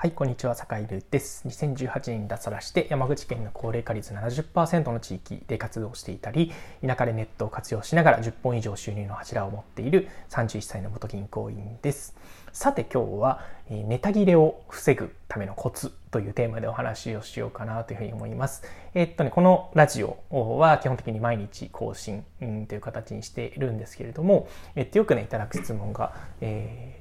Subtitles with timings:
[0.00, 1.48] はい、こんにちは、坂井るです。
[1.48, 6.52] 2018年に脱サラして山口県の高齢化率70%の地域で活動していたり、
[6.86, 12.14] 田舎でネットを活用しながら10本以上収入の柱を持っている31歳の元銀行員です。
[12.52, 18.62] さて今日は、ネタ切れを防ぐためのコツというテーマでお話をしようかなというふうに思います。
[18.94, 22.24] えっとね、このラジオは基本的に毎日更新
[22.68, 24.46] という形にしているんですけれども、
[24.76, 27.00] えっと、よくね、いただく質問が、え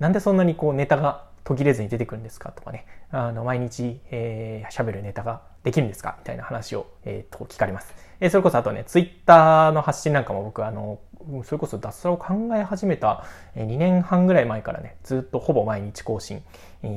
[0.00, 2.52] ー、なんでそんなにこうネタが途切れずに出てくるんですか？
[2.52, 6.16] とかね、あの、毎日、えー、喋るネタができるんですか？
[6.18, 7.94] みたいな話を、えー、と、聞かれます。
[8.20, 11.00] えー、それこそあとね、ツイッターの発信なんかも僕、あの、
[11.44, 13.24] それこそ脱サラを考え始めた
[13.56, 16.42] 2年半ぐらい前からね、ずっとほぼ毎日更新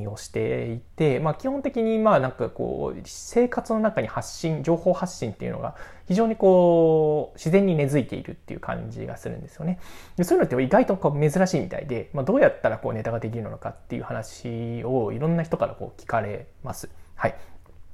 [0.08, 5.76] をしていて、まあ基本的にまあなんかこう、生活の中に発信、情報発信っていうのが
[6.06, 9.78] 非常にこう、自然に根付いているっていう感じがするんですよね。
[10.16, 16.88] でそういうのって意外とこう珍しいみたいで、まあどうやったらこうネタができるのかっていう話をいろんな人からこう聞かれます。
[17.14, 17.36] はい。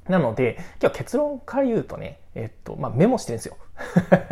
[0.08, 3.56] なので、今日結論から言うとね、えっと、まあ、メモしてるんですよ。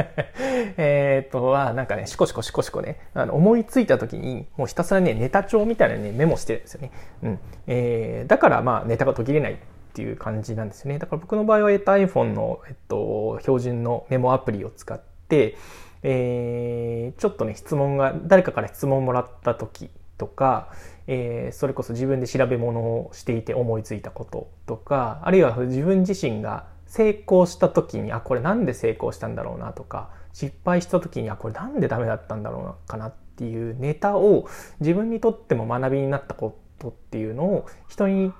[0.76, 6.91] えっと、は、なんかね、シコシコシコシコね、あの、思いついた時に、もうひたすらね、ネタ帳みたいなね、メモしてるんですよね。
[7.22, 7.38] うん。
[7.66, 9.56] えー、だから、まあ、ネタが途切れないっ
[9.92, 10.98] ていう感じなんですよね。
[10.98, 15.56] だから僕の場合は、えっと、iPhone の、えっと、標準のメモアプリを使って、
[16.02, 20.70] えー、ちょっとね、質問が、誰かから質問もらった時とか、
[21.12, 38.32] えー、それこそ自分で調べ物をしていて思いついたこととかあるいは自分自身が成功した時にあこれなんで成功したんだろうなとか失敗した時にあこれなんでダメだったんだろうなかなっていうネタを自分にとっても学びになったことっていうのを人に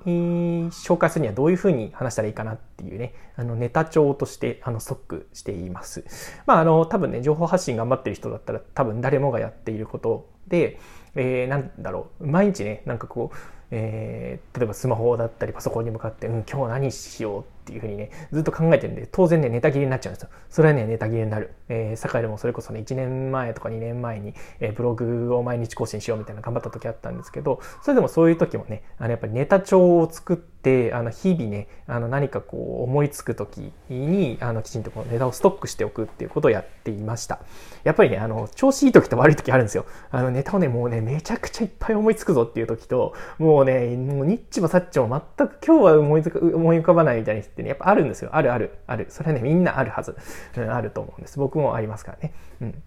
[0.71, 6.05] 紹介するにはどういうふうに話したらいいかなっていうね、あのネタ帳としてあのストックしています。
[6.47, 10.81] まああの多分ね、情報発信頑張ってる人だったら多分誰もがやっていることで、
[11.15, 13.37] えー、なんだろう、毎日ね、なんかこう、
[13.71, 20.29] えー、例えばスマホだったりパソコンに向かって、うん、今日何しようってていうふうにね、ずっと考えてるんで、当然ね、ネタ切れになっちゃうんですよ。
[20.49, 21.53] それはね、ネタ切れになる。
[21.69, 37.41] えー、堺でもそれこそね、1年前とか2年前に、えー、ブログを毎日更新しようみたいな頑張った時あったんですけど、それでもそういう時もね、あの、やっぱりネタ帳を作って、あの、日々ね、あの、何かこう、思いつく時に、あの、きちんとこのネタをストックしておくっていうことをやっていました。
[37.85, 39.87] やっぱりね、あの、調子いい時と悪い時あるんですよ。
[40.11, 46.23] あの、ネタをね、もうね、めちゃくちゃいっぱい思いつくぞっていう時と、もうね、もうニッチもサッチも全く今日は思い
[46.55, 48.31] 思い浮かばないみたいにってね、やっぱあるんですよ。
[48.33, 49.07] あるある、ある。
[49.11, 50.17] それはね、みんなあるはず。
[50.57, 51.39] うん、あると思うんです。
[51.39, 52.33] 僕もありますからね。
[52.61, 52.83] うん。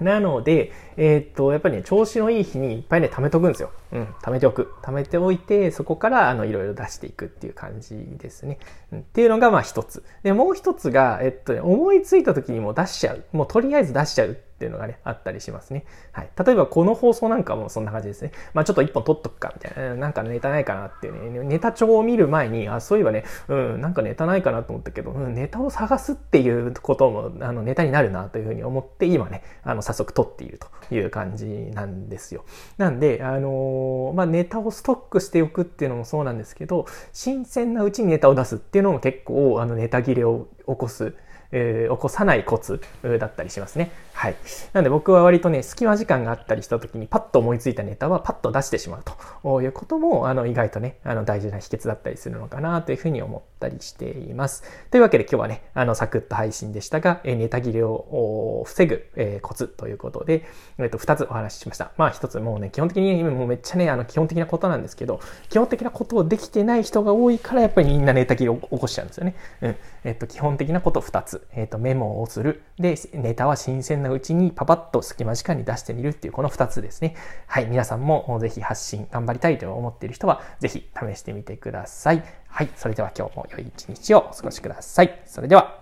[0.00, 3.70] なので、えー、っと、やっぱりね、調子のいい日にいっぱいね、貯めとくんですよ。
[3.92, 4.72] うん、貯めておく。
[4.82, 8.58] 貯めておいて、そこから、あの、いろいろ出していくっていう感じですね。
[8.92, 10.02] うん、っていうのが、まあ一つ。
[10.22, 13.24] で、もう一つが、えっとね、思いついた時にもう出しちゃう。
[13.32, 15.86] もうとりあえず出しちゃうっていうのがね、あったりしますね。
[16.12, 16.28] はい。
[16.44, 18.32] 例えばこの放送なんかもそんな感じですね。
[18.52, 19.94] まあちょっと一本撮っとくか、みたいな。
[19.94, 21.42] なんかネタないかなっていうね。
[21.44, 32.44] ネタ帳を見る前に、あ、そういえばね、うん、なんかネタないかなと思ったけど、うん、ネタを探すっていうことも、あの、ネタになるなというふうに思って、今ね、あの、早速撮っているという感じなんですよ。
[32.76, 36.84] なんで、あのー、まあネタをストックしておくっていうのもそうなんですけど、
[37.14, 41.14] 新鮮なうちにネタを出すっていうのも結構、あの、ネタ切れを起こす。
[41.52, 42.80] えー、起こさないコツ
[43.18, 43.90] だったりしますね。
[44.12, 44.36] はい。
[44.72, 49.04] なので僕は割とね、隙間時間があったりした時にパッと思いついたネタはパッと出してしまう
[49.42, 54.64] ということも、あの、意外とね、あの、大事な秘訣だったりするのかなというふうに思ったりしています。
[54.90, 60.46] というわけで今日はね、あの、サクッと配信でしたが、えネタ切れを防ぐ、え、コツということで、
[60.78, 61.92] えっ、と、二つお話ししました。
[61.98, 69.34] まあ一つもうね、基本的にもうめっちゃね、あの、基本的なことなんですけど、基本的なことをできてない人が多いから、やっぱりみんなネタ切れを起こしちゃうんですよね。
[69.60, 69.76] うん。
[70.04, 71.46] えっ、と、基本的なこと二つ。
[71.52, 72.62] えっ、と、メモをする。
[72.78, 77.14] で、ネタは新鮮なうちにパパッと隙間時間に出してみるっていうこの二つですね。
[77.46, 77.66] はい。
[77.66, 82.39] 皆さんもぜひ発信頑張りたいと思っている人は、ぜひ試してみてください。
[82.50, 82.70] はい。
[82.76, 85.20] それでは今日も良い一日をお過ごしください。
[85.24, 85.79] それでは。